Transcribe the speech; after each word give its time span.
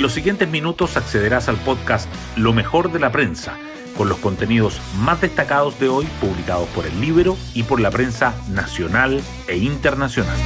En 0.00 0.04
los 0.04 0.14
siguientes 0.14 0.48
minutos 0.48 0.96
accederás 0.96 1.50
al 1.50 1.58
podcast 1.58 2.08
Lo 2.34 2.54
mejor 2.54 2.90
de 2.90 2.98
la 2.98 3.12
prensa, 3.12 3.58
con 3.98 4.08
los 4.08 4.16
contenidos 4.16 4.80
más 4.98 5.20
destacados 5.20 5.78
de 5.78 5.90
hoy 5.90 6.06
publicados 6.22 6.66
por 6.70 6.86
el 6.86 6.98
libro 7.02 7.36
y 7.52 7.64
por 7.64 7.80
la 7.80 7.90
prensa 7.90 8.34
nacional 8.48 9.20
e 9.46 9.58
internacional. 9.58 10.38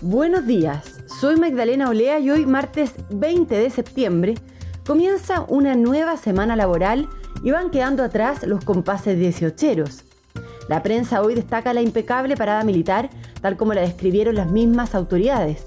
Buenos 0.00 0.46
días, 0.46 1.02
soy 1.20 1.36
Magdalena 1.36 1.90
Olea 1.90 2.20
y 2.20 2.30
hoy 2.30 2.46
martes 2.46 2.94
20 3.10 3.54
de 3.54 3.68
septiembre 3.68 4.34
comienza 4.86 5.44
una 5.48 5.74
nueva 5.74 6.16
semana 6.16 6.56
laboral 6.56 7.06
y 7.44 7.50
van 7.50 7.70
quedando 7.70 8.02
atrás 8.02 8.46
los 8.46 8.64
compases 8.64 9.18
dieciocheros. 9.18 10.04
La 10.70 10.82
prensa 10.82 11.20
hoy 11.20 11.34
destaca 11.34 11.74
la 11.74 11.82
impecable 11.82 12.34
parada 12.34 12.64
militar, 12.64 13.10
tal 13.42 13.58
como 13.58 13.74
la 13.74 13.82
describieron 13.82 14.36
las 14.36 14.50
mismas 14.50 14.94
autoridades. 14.94 15.66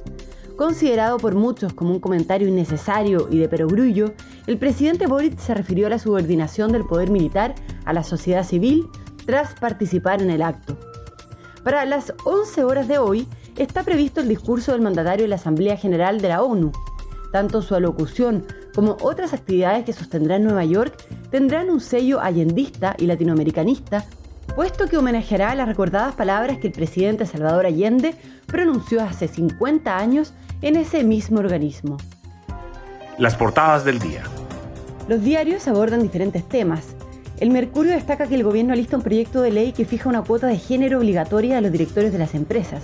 Considerado 0.60 1.20
por 1.20 1.36
muchos 1.36 1.72
como 1.72 1.92
un 1.94 2.02
comentario 2.02 2.46
innecesario 2.46 3.30
y 3.32 3.38
de 3.38 3.48
perogrullo, 3.48 4.14
el 4.46 4.58
presidente 4.58 5.08
Boric 5.08 5.40
se 5.40 5.54
refirió 5.54 5.88
a 5.88 5.90
la 5.90 6.00
subordinación 6.00 6.74
del 6.74 6.84
poder 6.84 7.12
militar 7.12 7.56
a 7.86 7.94
la 7.94 8.04
sociedad 8.04 8.44
civil 8.44 8.90
tras 9.26 9.54
participar 9.58 10.22
en 10.22 10.30
el 10.30 10.42
acto. 10.42 10.76
Para 11.64 11.86
las 11.86 12.14
11 12.26 12.66
horas 12.66 12.90
de 12.90 12.98
hoy 12.98 13.26
está 13.56 13.84
previsto 13.84 14.20
el 14.20 14.28
discurso 14.28 14.74
del 14.74 14.82
mandatario 14.82 15.24
de 15.24 15.30
la 15.30 15.38
Asamblea 15.38 15.78
General 15.78 16.20
de 16.20 16.28
la 16.28 16.44
ONU. 16.44 16.74
Tanto 17.32 17.62
su 17.62 17.74
alocución 17.74 18.46
como 18.76 18.98
otras 19.02 19.34
actividades 19.34 19.86
que 19.86 19.94
sostendrá 19.94 20.36
en 20.36 20.44
Nueva 20.44 20.66
York 20.66 20.94
tendrán 21.32 21.70
un 21.70 21.80
sello 21.80 22.20
allendista 22.20 22.98
y 23.00 23.06
latinoamericanista 23.06 24.06
puesto 24.56 24.88
que 24.88 24.98
homenajeará 24.98 25.56
las 25.56 25.68
recordadas 25.68 26.16
palabras 26.16 26.58
que 26.58 26.68
el 26.68 26.74
presidente 26.74 27.26
Salvador 27.26 27.66
Allende 27.66 28.14
pronunció 28.46 29.02
hace 29.02 29.28
50 29.28 29.98
años 29.98 30.34
en 30.62 30.76
ese 30.76 31.04
mismo 31.04 31.40
organismo. 31.40 31.98
Las 33.18 33.36
portadas 33.36 33.86
del 33.86 34.00
día. 34.00 34.24
Los 35.08 35.24
diarios 35.24 35.68
abordan 35.68 36.02
diferentes 36.02 36.48
temas. 36.48 36.96
El 37.40 37.52
Mercurio 37.52 37.94
destaca 37.94 38.28
que 38.28 38.36
el 38.36 38.44
gobierno 38.44 38.74
alista 38.74 38.98
un 38.98 39.04
proyecto 39.04 39.42
de 39.42 39.52
ley 39.52 39.72
que 39.72 39.86
fija 39.86 40.10
una 40.10 40.24
cuota 40.24 40.48
de 40.48 40.58
género 40.58 41.00
obligatoria 41.00 41.58
a 41.58 41.62
los 41.62 41.72
directores 41.72 42.12
de 42.12 42.20
las 42.20 42.36
empresas. 42.36 42.84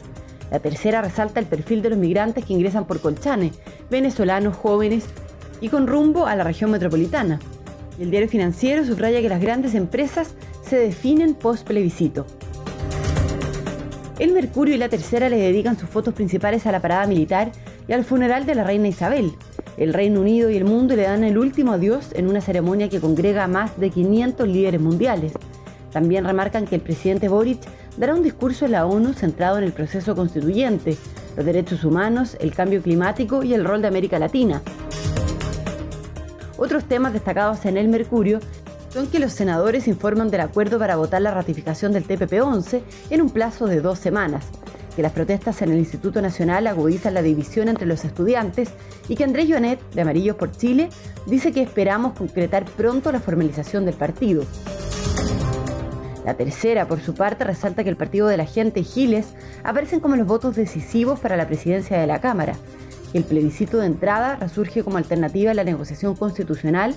La 0.52 0.60
tercera 0.60 1.02
resalta 1.02 1.40
el 1.40 1.46
perfil 1.46 1.82
de 1.82 1.90
los 1.90 1.98
migrantes 1.98 2.46
que 2.46 2.54
ingresan 2.54 2.86
por 2.86 3.02
Colchane, 3.02 3.52
venezolanos 3.90 4.56
jóvenes 4.56 5.06
y 5.60 5.70
con 5.70 5.88
rumbo 5.88 6.28
a 6.28 6.36
la 6.36 6.44
región 6.44 6.72
metropolitana. 6.72 7.40
El 8.00 8.12
diario 8.12 8.30
financiero 8.30 8.86
subraya 8.86 9.22
que 9.22 9.30
las 9.30 9.42
grandes 9.42 9.74
empresas 9.74 10.36
se 10.68 10.78
definen 10.78 11.36
post 11.36 11.68
plebiscito. 11.68 12.26
El 14.18 14.32
Mercurio 14.32 14.76
y 14.76 14.78
la 14.78 14.90
Tercera 14.90 15.30
le 15.30 15.38
dedican 15.38 15.78
sus 15.78 15.90
fotos 15.90 16.14
principales 16.14 16.66
a 16.66 16.72
la 16.72 16.82
parada 16.82 17.06
militar 17.06 17.52
y 17.88 17.94
al 17.94 18.04
funeral 18.04 18.46
de 18.46 18.56
la 18.56 18.64
reina 18.64 18.88
Isabel. 18.88 19.34
El 19.78 19.94
Reino 19.94 20.22
Unido 20.22 20.50
y 20.50 20.56
el 20.56 20.64
mundo 20.64 20.96
le 20.96 21.04
dan 21.04 21.24
el 21.24 21.38
último 21.38 21.74
adiós 21.74 22.10
en 22.14 22.28
una 22.28 22.42
ceremonia 22.42 22.90
que 22.90 23.02
congrega 23.02 23.44
a 23.44 23.48
más 23.48 23.78
de 23.78 23.90
500 23.90 24.48
líderes 24.48 24.80
mundiales. 24.80 25.34
También 25.92 26.26
remarcan 26.26 26.66
que 26.66 26.76
el 26.76 26.82
presidente 26.82 27.28
Boric 27.28 27.60
dará 27.98 28.16
un 28.16 28.24
discurso 28.24 28.66
en 28.66 28.72
la 28.72 28.86
ONU 28.86 29.14
centrado 29.14 29.58
en 29.58 29.66
el 29.66 29.74
proceso 29.74 30.16
constituyente, 30.16 30.98
los 31.36 31.46
derechos 31.46 31.84
humanos, 31.84 32.38
el 32.40 32.54
cambio 32.54 32.82
climático 32.82 33.44
y 33.44 33.54
el 33.54 33.66
rol 33.66 33.82
de 33.82 33.90
América 33.90 34.18
Latina. 34.18 34.62
Otros 36.58 36.86
temas 36.86 37.12
destacados 37.12 37.66
en 37.66 37.76
el 37.76 37.90
Mercurio 37.90 38.40
son 38.96 39.08
que 39.08 39.20
los 39.20 39.34
senadores 39.34 39.90
informan 39.90 40.32
del 40.32 40.40
acuerdo 40.40 40.80
para 40.80 40.96
votar 40.96 41.22
la 41.22 41.32
ratificación 41.32 41.92
del 41.92 42.08
TPP-11 42.08 42.82
en 43.10 43.22
un 43.22 43.30
plazo 43.30 43.68
de 43.68 43.82
dos 43.82 44.00
semanas, 44.00 44.46
que 44.96 45.02
las 45.02 45.12
protestas 45.12 45.62
en 45.62 45.74
el 45.74 45.80
Instituto 45.80 46.22
Nacional 46.22 46.66
agudizan 46.66 47.14
la 47.14 47.22
división 47.22 47.68
entre 47.68 47.88
los 47.88 48.06
estudiantes 48.06 48.70
y 49.10 49.18
que 49.18 49.26
Andrés 49.26 49.50
Joanet, 49.50 49.82
de 49.92 50.02
Amarillos 50.02 50.38
por 50.38 50.50
Chile, 50.54 50.88
dice 51.26 51.52
que 51.52 51.62
esperamos 51.62 52.18
concretar 52.18 52.64
pronto 52.64 53.12
la 53.12 53.20
formalización 53.20 53.84
del 53.84 53.96
partido. 53.96 54.46
La 56.24 56.36
tercera, 56.36 56.88
por 56.88 57.02
su 57.02 57.16
parte, 57.16 57.44
resalta 57.44 57.84
que 57.84 57.90
el 57.90 57.98
partido 57.98 58.28
de 58.28 58.38
la 58.38 58.46
gente 58.46 58.82
Giles 58.82 59.34
aparecen 59.66 60.00
como 60.00 60.16
los 60.16 60.26
votos 60.26 60.56
decisivos 60.56 61.20
para 61.20 61.36
la 61.36 61.48
presidencia 61.48 62.00
de 62.00 62.08
la 62.08 62.22
Cámara, 62.22 62.56
el 63.14 63.26
plebiscito 63.26 63.78
de 63.78 63.88
entrada 63.88 64.38
resurge 64.38 64.84
como 64.84 64.98
alternativa 64.98 65.52
a 65.52 65.54
la 65.54 65.64
negociación 65.66 66.16
constitucional 66.16 66.96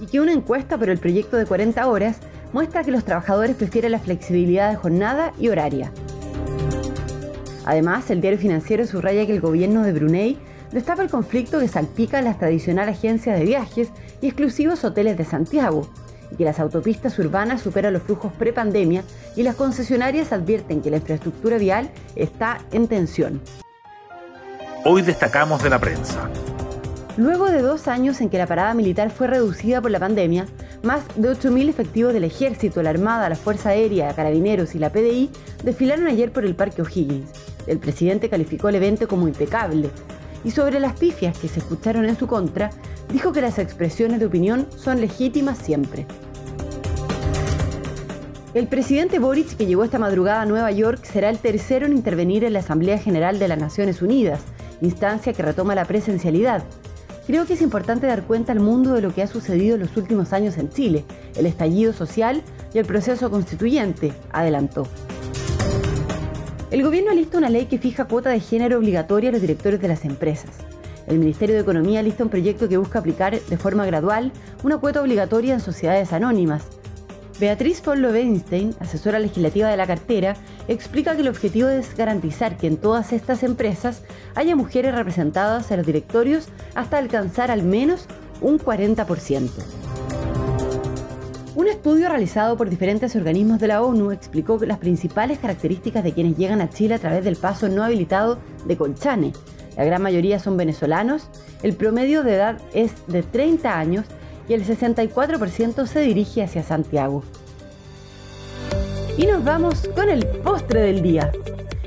y 0.00 0.06
que 0.06 0.20
una 0.20 0.32
encuesta 0.32 0.78
por 0.78 0.90
el 0.90 0.98
proyecto 0.98 1.36
de 1.36 1.46
40 1.46 1.86
horas 1.86 2.18
muestra 2.52 2.82
que 2.82 2.90
los 2.90 3.04
trabajadores 3.04 3.56
prefieren 3.56 3.92
la 3.92 3.98
flexibilidad 3.98 4.70
de 4.70 4.76
jornada 4.76 5.32
y 5.38 5.48
horaria. 5.48 5.92
Además, 7.64 8.10
el 8.10 8.20
diario 8.20 8.38
financiero 8.38 8.86
subraya 8.86 9.26
que 9.26 9.34
el 9.34 9.40
gobierno 9.40 9.82
de 9.82 9.92
Brunei 9.92 10.38
destapa 10.72 11.02
el 11.02 11.10
conflicto 11.10 11.60
que 11.60 11.68
salpica 11.68 12.22
las 12.22 12.38
tradicionales 12.38 12.98
agencias 12.98 13.38
de 13.38 13.44
viajes 13.44 13.88
y 14.20 14.26
exclusivos 14.26 14.84
hoteles 14.84 15.16
de 15.16 15.24
Santiago, 15.24 15.88
y 16.32 16.36
que 16.36 16.44
las 16.44 16.60
autopistas 16.60 17.18
urbanas 17.18 17.60
superan 17.60 17.92
los 17.92 18.02
flujos 18.02 18.32
prepandemia 18.32 19.02
y 19.36 19.42
las 19.42 19.56
concesionarias 19.56 20.32
advierten 20.32 20.80
que 20.80 20.90
la 20.90 20.98
infraestructura 20.98 21.58
vial 21.58 21.90
está 22.14 22.58
en 22.72 22.88
tensión. 22.88 23.40
Hoy 24.84 25.02
destacamos 25.02 25.62
de 25.62 25.70
la 25.70 25.78
prensa. 25.78 26.30
Luego 27.16 27.50
de 27.50 27.60
dos 27.60 27.88
años 27.88 28.20
en 28.20 28.30
que 28.30 28.38
la 28.38 28.46
parada 28.46 28.72
militar 28.72 29.10
fue 29.10 29.26
reducida 29.26 29.82
por 29.82 29.90
la 29.90 29.98
pandemia, 29.98 30.46
más 30.82 31.02
de 31.16 31.28
8.000 31.30 31.68
efectivos 31.68 32.14
del 32.14 32.24
Ejército, 32.24 32.82
la 32.82 32.90
Armada, 32.90 33.28
la 33.28 33.36
Fuerza 33.36 33.70
Aérea, 33.70 34.14
Carabineros 34.14 34.74
y 34.74 34.78
la 34.78 34.90
PDI 34.90 35.30
desfilaron 35.64 36.06
ayer 36.06 36.32
por 36.32 36.44
el 36.44 36.54
Parque 36.54 36.82
O'Higgins. 36.82 37.30
El 37.66 37.78
presidente 37.78 38.28
calificó 38.28 38.68
el 38.68 38.76
evento 38.76 39.08
como 39.08 39.28
impecable 39.28 39.90
y 40.44 40.52
sobre 40.52 40.80
las 40.80 40.98
pifias 40.98 41.36
que 41.36 41.48
se 41.48 41.58
escucharon 41.58 42.06
en 42.06 42.16
su 42.16 42.26
contra, 42.26 42.70
dijo 43.12 43.32
que 43.32 43.42
las 43.42 43.58
expresiones 43.58 44.20
de 44.20 44.26
opinión 44.26 44.66
son 44.76 45.00
legítimas 45.00 45.58
siempre. 45.58 46.06
El 48.54 48.66
presidente 48.66 49.18
Boric, 49.18 49.56
que 49.56 49.66
llegó 49.66 49.84
esta 49.84 49.98
madrugada 49.98 50.42
a 50.42 50.46
Nueva 50.46 50.72
York, 50.72 51.04
será 51.04 51.28
el 51.28 51.38
tercero 51.38 51.86
en 51.86 51.92
intervenir 51.92 52.44
en 52.44 52.52
la 52.52 52.60
Asamblea 52.60 52.98
General 52.98 53.38
de 53.38 53.48
las 53.48 53.58
Naciones 53.58 54.00
Unidas, 54.02 54.40
instancia 54.80 55.32
que 55.32 55.42
retoma 55.42 55.74
la 55.74 55.84
presencialidad. 55.84 56.64
Creo 57.30 57.46
que 57.46 57.52
es 57.52 57.62
importante 57.62 58.08
dar 58.08 58.24
cuenta 58.24 58.50
al 58.50 58.58
mundo 58.58 58.92
de 58.92 59.02
lo 59.02 59.14
que 59.14 59.22
ha 59.22 59.28
sucedido 59.28 59.76
en 59.76 59.82
los 59.82 59.96
últimos 59.96 60.32
años 60.32 60.58
en 60.58 60.68
Chile, 60.68 61.04
el 61.36 61.46
estallido 61.46 61.92
social 61.92 62.42
y 62.74 62.78
el 62.78 62.84
proceso 62.84 63.30
constituyente, 63.30 64.12
adelantó. 64.32 64.88
El 66.72 66.82
gobierno 66.82 67.14
lista 67.14 67.38
una 67.38 67.48
ley 67.48 67.66
que 67.66 67.78
fija 67.78 68.06
cuota 68.06 68.30
de 68.30 68.40
género 68.40 68.78
obligatoria 68.78 69.28
a 69.28 69.32
los 69.32 69.40
directores 69.40 69.80
de 69.80 69.86
las 69.86 70.04
empresas. 70.04 70.50
El 71.06 71.20
Ministerio 71.20 71.54
de 71.54 71.60
Economía 71.60 72.02
lista 72.02 72.24
un 72.24 72.30
proyecto 72.30 72.68
que 72.68 72.78
busca 72.78 72.98
aplicar 72.98 73.40
de 73.40 73.56
forma 73.56 73.86
gradual 73.86 74.32
una 74.64 74.78
cuota 74.78 75.00
obligatoria 75.00 75.54
en 75.54 75.60
sociedades 75.60 76.12
anónimas, 76.12 76.64
Beatriz 77.40 77.82
von 77.82 78.02
Lovenstein, 78.02 78.74
asesora 78.80 79.18
legislativa 79.18 79.70
de 79.70 79.76
la 79.78 79.86
cartera, 79.86 80.36
explica 80.68 81.14
que 81.14 81.22
el 81.22 81.28
objetivo 81.28 81.70
es 81.70 81.96
garantizar 81.96 82.58
que 82.58 82.66
en 82.66 82.76
todas 82.76 83.14
estas 83.14 83.42
empresas 83.42 84.02
haya 84.34 84.54
mujeres 84.54 84.94
representadas 84.94 85.70
en 85.70 85.78
los 85.78 85.86
directorios 85.86 86.48
hasta 86.74 86.98
alcanzar 86.98 87.50
al 87.50 87.62
menos 87.62 88.04
un 88.42 88.58
40%. 88.58 89.48
Un 91.54 91.66
estudio 91.66 92.10
realizado 92.10 92.58
por 92.58 92.68
diferentes 92.68 93.16
organismos 93.16 93.58
de 93.58 93.68
la 93.68 93.80
ONU 93.80 94.10
explicó 94.10 94.58
las 94.58 94.78
principales 94.78 95.38
características 95.38 96.04
de 96.04 96.12
quienes 96.12 96.36
llegan 96.36 96.60
a 96.60 96.68
Chile 96.68 96.96
a 96.96 96.98
través 96.98 97.24
del 97.24 97.36
paso 97.36 97.70
no 97.70 97.82
habilitado 97.82 98.38
de 98.66 98.76
Colchane. 98.76 99.32
La 99.78 99.84
gran 99.84 100.02
mayoría 100.02 100.38
son 100.40 100.58
venezolanos, 100.58 101.30
el 101.62 101.74
promedio 101.74 102.22
de 102.22 102.34
edad 102.34 102.58
es 102.74 102.92
de 103.06 103.22
30 103.22 103.78
años 103.78 104.04
y 104.50 104.54
el 104.54 104.66
64% 104.66 105.86
se 105.86 106.00
dirige 106.00 106.42
hacia 106.42 106.64
Santiago. 106.64 107.22
Y 109.16 109.26
nos 109.26 109.44
vamos 109.44 109.88
con 109.94 110.08
el 110.08 110.26
postre 110.26 110.80
del 110.80 111.02
día. 111.02 111.30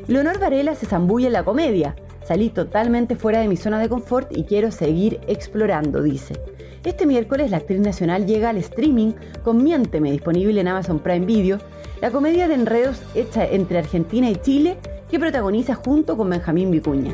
Leonor 0.08 0.40
Varela 0.40 0.74
se 0.74 0.86
zambulla 0.86 1.28
en 1.28 1.34
la 1.34 1.44
comedia. 1.44 1.98
Salí 2.26 2.50
totalmente 2.50 3.18
fuera 3.18 3.42
de 3.42 3.50
mi 3.50 3.58
zona 3.58 3.80
de 3.80 3.90
confort 3.90 4.32
y 4.32 4.46
quiero 4.46 4.72
seguir 4.72 5.20
explorando, 5.28 6.02
dice. 6.02 6.40
Este 6.86 7.06
miércoles 7.06 7.52
la 7.52 7.58
actriz 7.58 7.82
nacional 7.82 8.26
llega 8.26 8.52
al 8.52 8.58
streaming 8.58 9.12
con 9.44 9.62
Miénteme, 9.62 10.12
disponible 10.12 10.62
en 10.62 10.70
Amazon 10.70 11.00
Prime 11.00 11.26
Video, 11.26 11.60
la 12.00 12.12
comedia 12.12 12.48
de 12.48 12.54
enredos 12.54 13.02
hecha 13.14 13.46
entre 13.46 13.80
Argentina 13.80 14.30
y 14.30 14.38
Chile 14.38 14.78
que 15.12 15.20
protagoniza 15.20 15.76
junto 15.76 16.16
con 16.16 16.30
Benjamín 16.30 16.72
Vicuña. 16.72 17.14